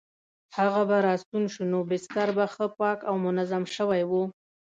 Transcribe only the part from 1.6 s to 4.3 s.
نو بستر به ښه پاک او منظم شوی وو.